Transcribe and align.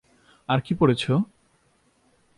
আর 0.49 0.59
কি 0.65 0.73
পড়েছ? 0.73 1.03